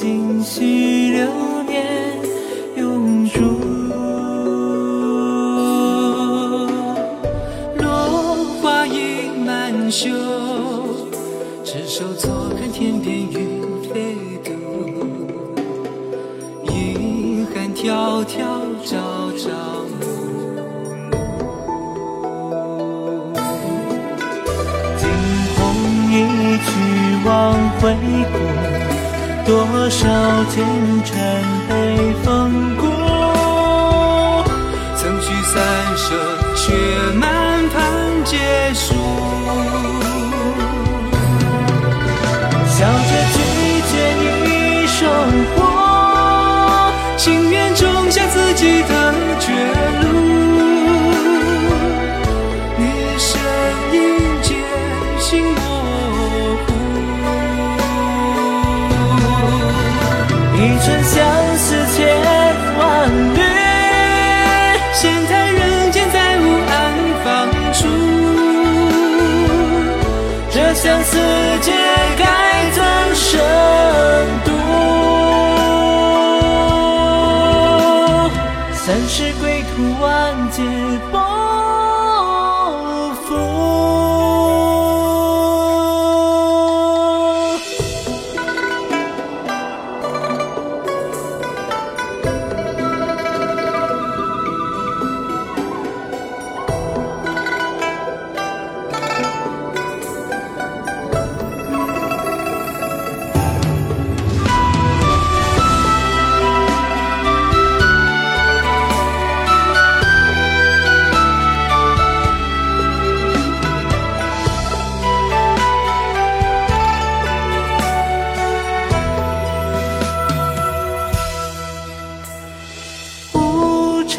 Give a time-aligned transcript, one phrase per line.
[0.00, 1.28] 今夕流
[1.68, 2.16] 年
[2.74, 3.38] 永驻。
[7.76, 7.84] 落
[8.62, 10.08] 花已满袖，
[11.62, 13.60] 执手坐看天边云
[13.92, 14.50] 飞渡。
[16.64, 18.24] 银汉迢迢，
[18.82, 18.96] 朝
[19.36, 19.52] 朝
[20.00, 20.02] 暮
[21.10, 21.12] 暮。
[24.96, 25.04] 惊
[25.56, 25.58] 鸿
[26.08, 26.14] 一
[26.64, 26.68] 去
[27.26, 27.28] 望
[27.80, 27.82] 回
[28.32, 28.34] 顾，
[29.46, 30.08] 多少
[30.50, 30.64] 前
[31.04, 32.76] 尘被风
[60.80, 61.22] 一寸相
[61.58, 62.08] 思千
[62.78, 63.38] 万缕，
[64.94, 66.72] 闲谈人间再无安
[67.22, 67.28] 放
[67.74, 67.86] 处。
[70.50, 71.18] 这相思
[71.60, 71.70] 劫
[72.16, 72.24] 该
[72.72, 72.82] 怎
[73.14, 73.38] 深
[74.46, 74.50] 度？
[78.72, 80.10] 三世归途，万
[80.50, 80.62] 劫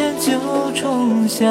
[0.01, 0.31] 无尘九
[0.73, 1.45] 重霄，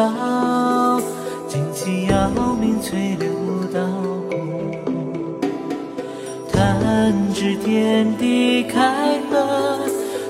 [1.49, 2.29] 旌旗遥
[2.61, 3.29] 鸣翠柳
[3.73, 3.81] 道
[4.29, 4.35] 骨。
[6.51, 9.79] 弹指天地开合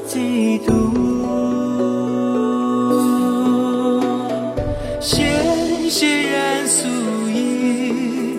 [0.07, 0.71] 几度？
[5.01, 6.87] 纤纤染素
[7.31, 8.39] 衣，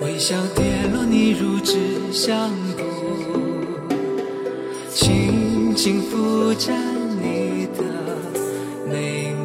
[0.00, 0.64] 微笑跌
[0.94, 1.76] 落你如纸
[2.10, 2.82] 相顾。
[4.88, 6.74] 轻轻抚沾
[7.22, 7.84] 你的
[8.90, 9.32] 眉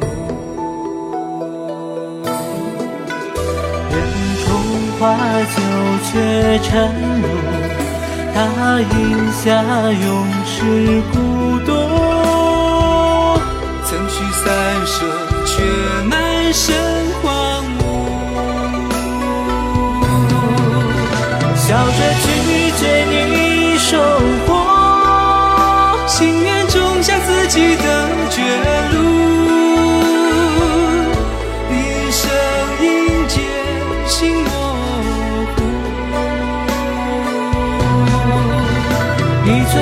[3.92, 3.94] 任
[4.42, 4.44] 春
[4.98, 5.00] 花
[5.54, 5.56] 酒
[6.04, 6.08] 却
[6.64, 6.68] 沉
[7.22, 7.24] 入，
[8.34, 8.36] 他
[8.80, 8.92] 饮
[9.32, 9.44] 下
[9.92, 10.04] 永
[10.44, 10.54] 世
[11.12, 11.14] 孤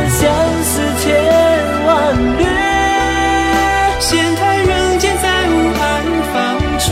[0.08, 0.22] 相
[0.62, 1.04] 思千
[1.86, 1.88] 万
[2.38, 2.40] 缕
[4.00, 5.82] 闲看人间再无安
[6.32, 6.34] 放
[6.78, 6.84] 处。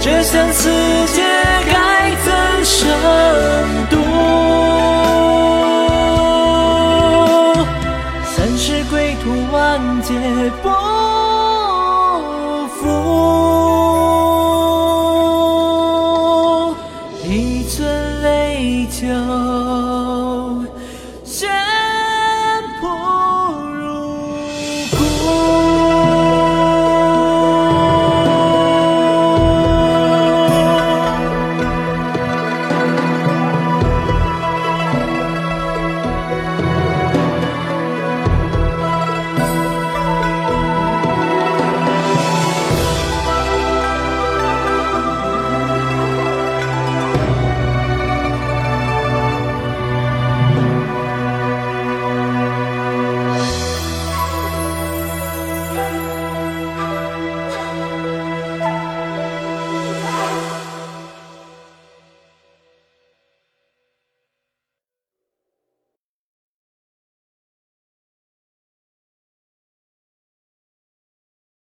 [0.00, 0.68] 这相思
[1.14, 1.22] 劫
[1.66, 2.26] 该怎
[2.64, 2.78] 生
[3.90, 3.92] 度？
[8.26, 10.12] 三世归途万劫
[10.62, 10.68] 不
[12.76, 12.78] 复
[17.24, 17.72] 一樽
[18.22, 19.06] 泪酒